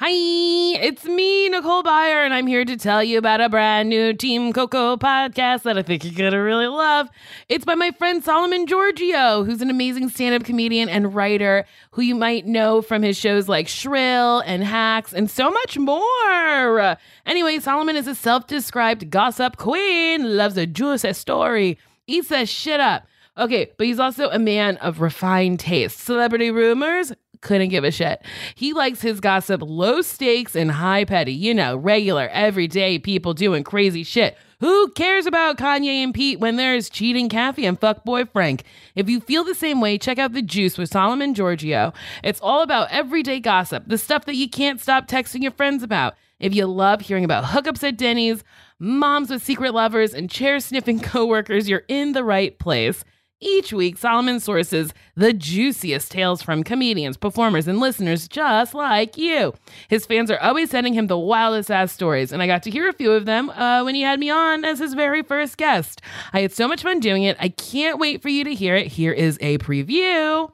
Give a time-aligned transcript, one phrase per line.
[0.00, 4.12] Hi, it's me, Nicole Byer, and I'm here to tell you about a brand new
[4.12, 7.08] Team Coco podcast that I think you're gonna really love.
[7.48, 12.02] It's by my friend Solomon Georgio, who's an amazing stand up comedian and writer who
[12.02, 16.96] you might know from his shows like Shrill and Hacks and so much more.
[17.26, 21.76] Anyway, Solomon is a self described gossip queen, loves a juicy story,
[22.06, 23.04] eats that shit up.
[23.36, 25.98] Okay, but he's also a man of refined taste.
[25.98, 28.22] Celebrity rumors, couldn't give a shit.
[28.54, 33.64] He likes his gossip low stakes and high petty, you know, regular, everyday people doing
[33.64, 34.36] crazy shit.
[34.60, 38.64] Who cares about Kanye and Pete when there's cheating Kathy and fuckboy Frank?
[38.96, 41.94] If you feel the same way, check out The Juice with Solomon Georgio.
[42.24, 46.14] It's all about everyday gossip, the stuff that you can't stop texting your friends about.
[46.40, 48.42] If you love hearing about hookups at Denny's,
[48.80, 53.04] moms with secret lovers, and chair sniffing coworkers, you're in the right place.
[53.40, 59.54] Each week, Solomon sources the juiciest tales from comedians, performers, and listeners just like you.
[59.86, 62.88] His fans are always sending him the wildest ass stories, and I got to hear
[62.88, 66.02] a few of them uh, when he had me on as his very first guest.
[66.32, 67.36] I had so much fun doing it.
[67.38, 68.88] I can't wait for you to hear it.
[68.88, 70.50] Here is a preview.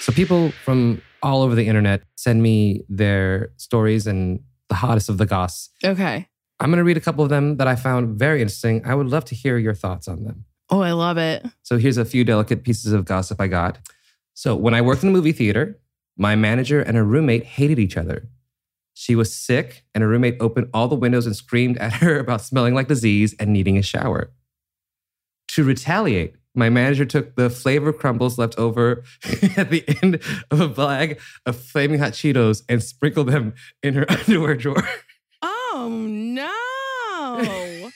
[0.00, 5.18] So people from all over the internet send me their stories and the hottest of
[5.18, 5.70] the goss.
[5.84, 6.28] Okay.
[6.60, 8.82] I'm going to read a couple of them that I found very interesting.
[8.84, 10.44] I would love to hear your thoughts on them.
[10.68, 11.44] Oh, I love it.
[11.62, 13.78] So here's a few delicate pieces of gossip I got.
[14.34, 15.80] So when I worked in a movie theater,
[16.16, 18.28] my manager and her roommate hated each other.
[18.92, 22.42] She was sick, and her roommate opened all the windows and screamed at her about
[22.42, 24.30] smelling like disease and needing a shower.
[25.48, 29.02] To retaliate, my manager took the flavor crumbles left over
[29.56, 34.06] at the end of a bag of flaming hot Cheetos and sprinkled them in her
[34.10, 34.88] underwear drawer.
[35.42, 36.50] Oh, no.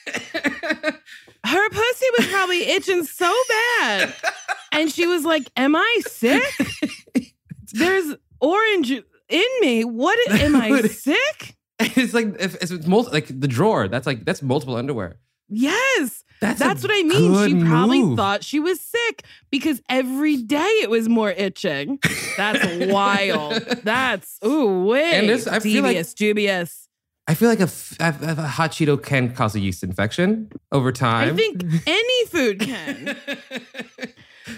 [1.47, 4.15] Her pussy was probably itching so bad.
[4.73, 6.43] And she was like, Am I sick?
[7.73, 9.85] There's orange in me.
[9.85, 11.57] What am I sick?
[11.79, 13.89] It's like if it's multi, like the drawer.
[13.89, 15.19] That's like that's multiple underwear.
[15.49, 16.25] Yes.
[16.45, 17.49] That's That's what I mean.
[17.49, 18.17] She probably move.
[18.17, 21.99] thought she was sick because every day it was more itching.
[22.37, 23.63] That's wild.
[23.83, 25.15] That's ooh wait.
[25.15, 26.81] And this- I feel like- dubious.
[27.27, 31.33] I feel like a hot Cheeto can cause a yeast infection over time.
[31.33, 33.07] I think any food can.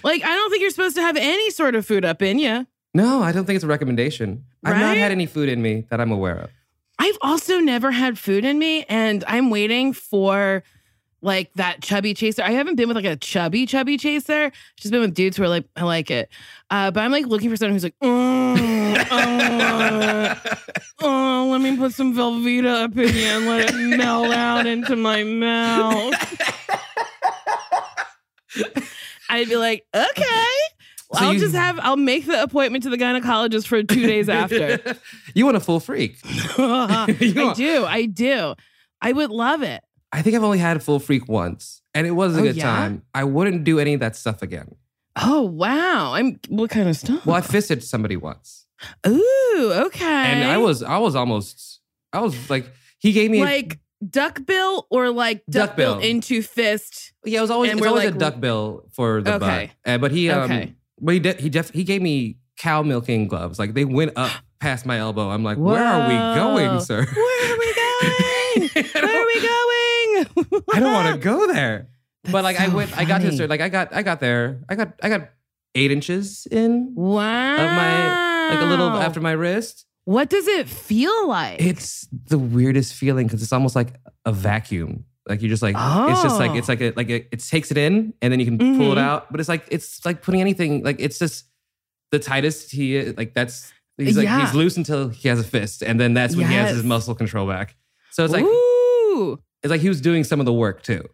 [0.03, 2.67] like I don't think you're supposed to have any sort of food up in you.
[2.93, 4.45] no, I don't think it's a recommendation.
[4.65, 6.51] I've not had any food in me that I'm aware of.
[6.99, 10.65] I've also never had food in me, and I'm waiting for
[11.27, 12.43] like that chubby chaser.
[12.43, 14.53] I haven't been with like a chubby chubby chaser.
[14.77, 16.31] Just been with dudes who are like, I like it.
[16.71, 20.35] Uh, but I'm like looking for someone who's like, oh, oh,
[21.03, 24.95] oh, let me put some Velveeta up in you and let it melt out into
[24.95, 26.15] my mouth.
[29.29, 30.47] I'd be like, okay.
[31.13, 34.29] So I'll you- just have, I'll make the appointment to the gynecologist for two days
[34.29, 34.81] after.
[35.35, 36.19] you want a full freak.
[36.25, 37.07] I
[37.57, 37.85] do.
[37.85, 38.55] I do.
[39.03, 39.83] I would love it.
[40.17, 42.57] I think I've only had a full freak once, and it was a Oh, good
[42.57, 42.65] yeah?
[42.65, 43.03] time.
[43.15, 44.75] I wouldn't do any of that stuff again.
[45.15, 46.15] Oh wow!
[46.15, 47.25] I'm what kind of stuff?
[47.27, 48.67] Well, I fisted somebody once,
[49.07, 50.05] Ooh, okay.
[50.05, 51.81] and I was I was almost
[52.15, 52.67] I was like
[52.99, 53.79] he gave me a- like
[54.09, 56.11] duckbill or like duckbill Duckbill.
[56.11, 57.13] into fist.
[57.25, 59.71] yeah it was always it's always like- a duck bill for the Okay.
[59.85, 59.93] butt.
[59.95, 60.75] Uh, but he um Okay.
[61.01, 64.31] but he de- he def- he gave me cow milking gloves like they went up
[64.61, 65.29] past my elbow.
[65.31, 67.05] I'm like, where are we going, sir?
[67.05, 67.83] Where are we going?
[68.95, 69.66] Where are we going?
[70.77, 71.89] I don't want to go there.
[72.25, 73.37] but That's like I so went, I got to funny.
[73.39, 74.63] the like I got, I got there.
[74.69, 75.31] I got, I got
[75.75, 77.55] eight inches in Wow.
[77.55, 79.85] of my like a little after my wrist.
[80.05, 81.61] What does it feel like?
[81.61, 83.95] It's the weirdest feeling because it's almost like
[84.25, 85.05] a vacuum.
[85.29, 86.57] Like you're just like it's just like Oh.
[86.57, 88.97] it's like a, like a, it takes it in and then you can pull it
[88.97, 88.99] Mhm.
[88.99, 89.31] out.
[89.33, 91.47] But it's like it's like putting anything like it's just
[92.13, 94.41] the tightest he is, like that's he's like Yeah.
[94.47, 96.87] he's loose until he has a fist and then that's when he has his Yes.
[96.87, 97.75] muscle control back.
[98.13, 99.41] So it's like Ooh.
[99.63, 101.05] It's like he was doing some of the work too.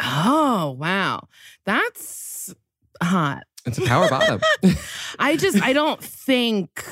[0.00, 1.28] Oh wow.
[1.66, 2.54] That's
[3.02, 3.44] hot.
[3.66, 4.40] It's a power bottom.
[5.18, 6.84] I just I don't think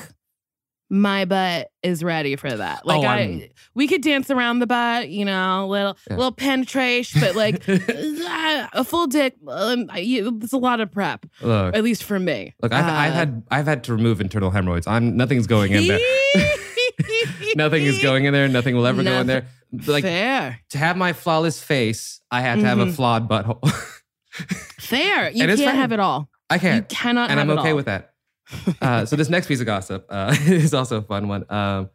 [0.89, 2.85] my butt is ready for that.
[2.85, 6.15] Like Oh, I we could dance around the butt, you know, little Yeah.
[6.15, 11.75] little penetration, but like a full dick um, you, it's a lot of prep, Look,
[11.75, 12.53] at least for me.
[12.61, 14.87] look, I've, I've Uh, had I've had to remove internal hemorrhoids.
[14.87, 15.99] I'm nothing's going in there.
[17.55, 18.47] Nothing is going in there.
[18.47, 19.45] Nothing will ever go in there.
[19.85, 20.59] Like fair.
[20.69, 22.93] to have my flawless face, I had to have a Mhm.
[22.95, 23.69] flawed butthole.
[24.79, 25.29] Fair.
[25.33, 25.75] You can't fine.
[25.75, 26.29] have it all.
[26.49, 27.75] I can't, You cannot and I'm okay all.
[27.75, 28.13] with that.
[28.81, 31.43] Uh, so this next piece of gossip uh, is also a fun one.
[31.51, 31.89] Um,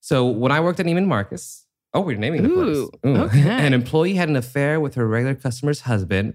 [0.00, 1.64] so when I worked at Neiman Marcus,
[1.94, 3.16] Oh, we're naming the Ooh, place.
[3.30, 3.48] okay.
[3.66, 6.34] An employee had an affair with her regular customer's husband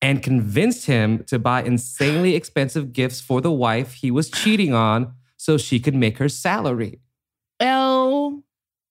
[0.00, 5.12] and convinced him to buy insanely expensive gifts for the wife he was cheating on
[5.36, 7.00] so she could make her salary.
[7.60, 8.42] L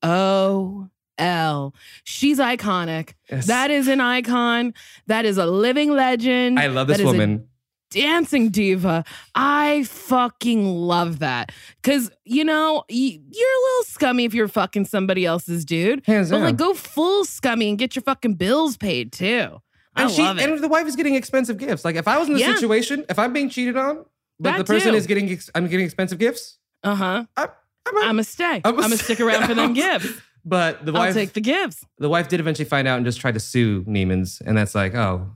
[0.04, 1.74] O L.
[2.04, 3.14] She's iconic.
[3.32, 3.48] Yes.
[3.48, 4.74] That is an icon.
[5.08, 6.60] That is a living legend.
[6.60, 7.48] I love this That is a woman.
[7.90, 9.04] dancing diva.
[9.34, 11.52] I fucking love that.
[11.84, 16.06] Cause you know, you're a little scummy if you're fucking somebody else's dude.
[16.06, 16.46] Hands But down.
[16.46, 19.58] like go full scummy and get your fucking bills paid too.
[19.96, 20.38] I and she it.
[20.40, 21.84] and the wife is getting expensive gifts.
[21.84, 22.54] Like if I was in the Yeah.
[22.54, 24.06] situation, if I'm being cheated on,
[24.40, 24.98] but That the person too.
[24.98, 27.26] is getting ex- I'm getting expensive gifts, uh-huh.
[27.36, 27.48] I,
[27.88, 28.62] I'm, a- I'm a stay.
[28.64, 30.08] I'm I'm a gonna stick around for them gifts.
[30.46, 31.86] but the I'll wife take the gifts.
[31.98, 34.94] the wife did eventually find out and just tried to sue Neiman's, and that's like,
[34.96, 35.30] oh,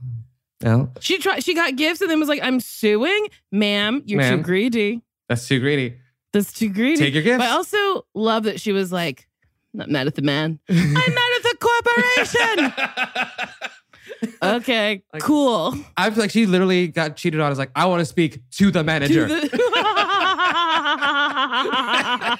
[0.62, 3.28] well, She tried she got gifts and then was like, I'm suing.
[3.50, 4.38] Ma'am, you're Ma'am.
[4.38, 5.02] too greedy.
[5.28, 5.96] that's too greedy.
[6.32, 6.96] That's too greedy.
[6.98, 7.38] Take your gifts.
[7.38, 9.28] But I also love that she was like,
[9.74, 10.58] not mad at the man.
[10.68, 12.72] I'm mad at the corporation.
[14.42, 15.74] okay, Like- cool.
[15.96, 17.46] I feel like she literally got cheated on.
[17.46, 19.26] I was like, I want to speak to the manager.
[19.28, 19.71] To the-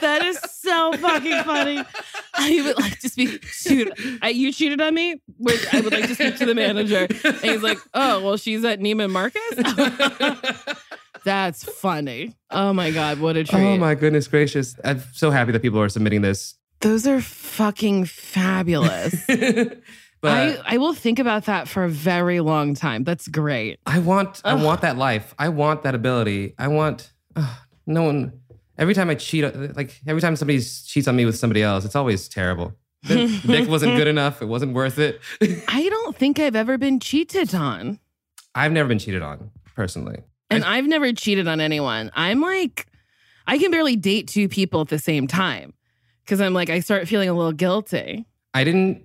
[0.00, 1.82] that is so fucking funny.
[2.34, 5.20] I would like to speak to I, you cheated on me.
[5.38, 7.06] Where I would like to speak to the manager.
[7.24, 9.42] And he's like, oh well, she's at Neiman Marcus.
[11.24, 12.36] That's funny.
[12.50, 13.62] Oh my god, what a oh treat!
[13.62, 14.76] oh my goodness gracious!
[14.84, 16.54] I'm so happy that people are submitting this.
[16.80, 19.24] Those are fucking fabulous.
[19.26, 19.80] but
[20.22, 23.04] I, I will think about that for a very long time.
[23.04, 23.80] That's great.
[23.86, 25.34] I want I want that life.
[25.38, 26.54] I want that ability.
[26.58, 27.10] I want
[27.86, 28.40] no one.
[28.76, 29.44] Every time I cheat,
[29.76, 32.72] like every time somebody cheats on me with somebody else, it's always terrible.
[33.04, 34.42] The dick wasn't good enough.
[34.42, 35.20] It wasn't worth it.
[35.68, 38.00] I don't think I've ever been cheated on.
[38.54, 40.22] I've never been cheated on personally.
[40.50, 42.10] And I've never cheated on anyone.
[42.14, 42.86] I'm like,
[43.46, 45.74] I can barely date two people at the same time
[46.24, 48.24] because I'm like, I start feeling a little guilty.
[48.54, 49.04] I didn't.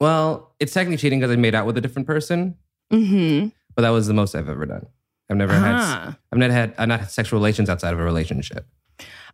[0.00, 2.56] Well, it's technically cheating because I made out with a different person,
[2.92, 3.48] Mm-hmm.
[3.74, 4.86] but that was the most I've ever done.
[5.30, 5.74] I've never had.
[5.78, 6.16] Ah.
[6.32, 6.74] I've not had.
[6.78, 8.66] I've not had sexual relations outside of a relationship.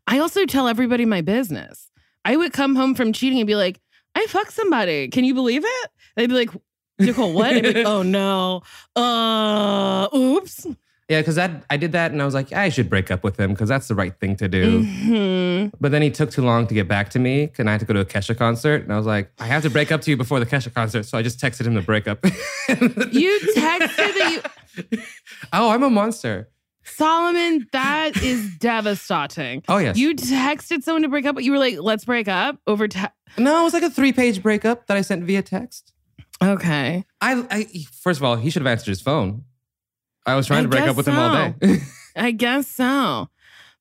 [0.07, 1.91] I also tell everybody my business.
[2.25, 3.81] I would come home from cheating and be like,
[4.15, 5.09] I fucked somebody.
[5.09, 5.91] Can you believe it?
[6.17, 6.51] They'd be like,
[6.99, 7.53] Nicole, what?
[7.55, 8.63] I'd be like, oh no.
[8.95, 10.67] Uh, oops.
[11.09, 13.37] Yeah, because that I did that, and I was like, I should break up with
[13.39, 14.85] him because that's the right thing to do.
[14.85, 15.73] Mhm.
[15.81, 17.87] But then he took too long to get back to me, and I had to
[17.87, 20.11] go to a Kesha concert, and I was like, I have to break up to
[20.11, 22.25] you before the Kesha concert, so I just texted him to break up.
[23.11, 24.41] You texted that you,
[25.53, 26.51] oh, I'm a monster.
[26.85, 29.63] Solomon, that is devastating.
[29.69, 29.97] Oh yes.
[29.97, 33.15] You texted someone to break up, but you were like, let's break up over text.
[33.39, 35.93] no, it was like a three-page breakup that I sent via text.
[36.43, 37.05] Okay.
[37.21, 37.67] I, I
[38.03, 39.45] first of all, he should have answered his phone.
[40.27, 41.79] I was trying I to break up with him all day.
[42.17, 43.29] I guess so.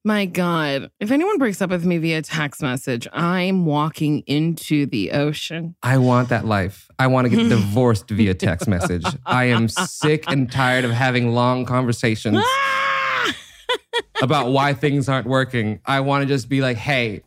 [0.06, 0.90] My God.
[1.00, 5.76] If anyone breaks up with me via text message, I'm walking into the ocean.
[5.84, 6.90] I want that life.
[6.98, 9.04] I want to get divorced via text message.
[9.26, 13.36] I am sick and tired of having long conversations Ah!
[14.22, 15.82] about why things aren't working.
[15.86, 17.22] I want to just be like, hey,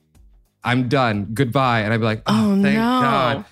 [0.65, 1.29] I'm done.
[1.35, 1.81] Goodbye.
[1.81, 2.81] And I'd be like, oh, Oh, thank no.
[2.81, 3.45] God.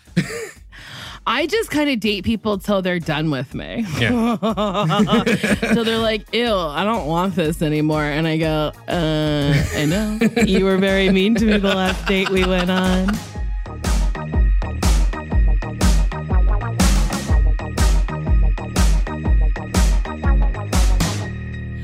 [1.26, 3.84] I just kind of date people till they're done with me.
[3.98, 4.36] Yeah.
[5.74, 8.04] so they're like, ew, I don't want this anymore.
[8.04, 10.18] And I go, uh, I know.
[10.44, 13.08] You were very mean to me the last date we went on.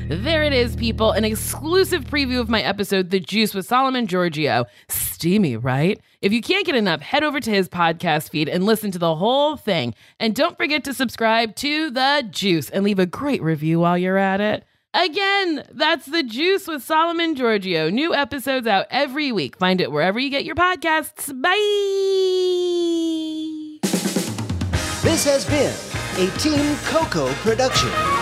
[0.09, 1.11] There it is, people.
[1.11, 4.65] An exclusive preview of my episode, The Juice with Solomon Georgio.
[4.87, 5.99] Steamy, right?
[6.27, 9.15] If you can't get enough, head over to his podcast feed and listen to the
[9.15, 9.95] whole thing.
[10.19, 14.17] And don't forget to subscribe to The Juice and leave a great review while you're
[14.17, 14.65] at it.
[14.93, 17.93] Again, that's The Juice with Solomon Georgio.
[17.93, 19.55] New episodes out every week.
[19.55, 21.27] Find it wherever you get your podcasts.
[21.41, 21.53] Bye.
[25.01, 25.73] This has been
[26.27, 28.16] a Team Coco production.